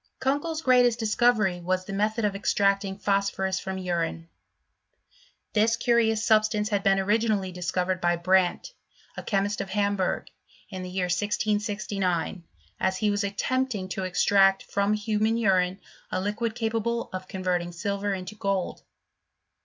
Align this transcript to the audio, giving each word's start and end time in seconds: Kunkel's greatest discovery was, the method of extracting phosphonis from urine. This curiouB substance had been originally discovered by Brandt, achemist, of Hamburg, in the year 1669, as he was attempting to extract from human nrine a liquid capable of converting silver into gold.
Kunkel's 0.19 0.63
greatest 0.63 0.97
discovery 0.97 1.61
was, 1.61 1.85
the 1.85 1.93
method 1.93 2.25
of 2.25 2.35
extracting 2.35 2.97
phosphonis 2.97 3.61
from 3.61 3.77
urine. 3.77 4.29
This 5.53 5.77
curiouB 5.77 6.17
substance 6.17 6.69
had 6.69 6.81
been 6.81 6.97
originally 6.97 7.51
discovered 7.51 8.01
by 8.01 8.15
Brandt, 8.15 8.73
achemist, 9.15 9.61
of 9.61 9.69
Hamburg, 9.69 10.29
in 10.71 10.81
the 10.81 10.89
year 10.89 11.05
1669, 11.05 12.43
as 12.79 12.97
he 12.97 13.11
was 13.11 13.23
attempting 13.23 13.89
to 13.89 14.03
extract 14.03 14.63
from 14.63 14.95
human 14.95 15.35
nrine 15.35 15.77
a 16.11 16.19
liquid 16.19 16.55
capable 16.55 17.11
of 17.13 17.27
converting 17.27 17.71
silver 17.71 18.11
into 18.11 18.33
gold. 18.33 18.81